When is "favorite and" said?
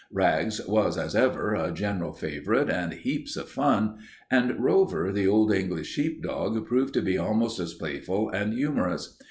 2.11-2.91